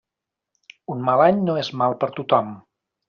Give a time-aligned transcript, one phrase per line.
[0.95, 2.51] Un mal any no és mal per tothom.